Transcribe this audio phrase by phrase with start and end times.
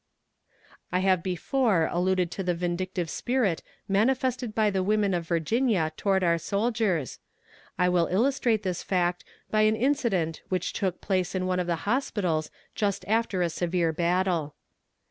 [0.91, 6.23] I have before alluded to the vindictive spirit manifested by the women of Virginia toward
[6.23, 7.19] our soldiers.
[7.77, 11.85] I will illustrate this fact by an incident which took place in one of the
[11.85, 14.55] hospitals just after a severe battle.